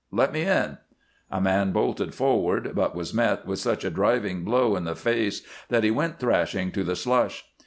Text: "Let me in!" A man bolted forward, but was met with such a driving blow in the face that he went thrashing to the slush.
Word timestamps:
"Let 0.11 0.33
me 0.33 0.41
in!" 0.41 0.79
A 1.29 1.39
man 1.39 1.71
bolted 1.73 2.15
forward, 2.15 2.71
but 2.73 2.95
was 2.95 3.13
met 3.13 3.45
with 3.45 3.59
such 3.59 3.85
a 3.85 3.91
driving 3.91 4.43
blow 4.43 4.75
in 4.75 4.83
the 4.83 4.95
face 4.95 5.43
that 5.69 5.83
he 5.83 5.91
went 5.91 6.17
thrashing 6.19 6.71
to 6.71 6.83
the 6.83 6.95
slush. 6.95 7.45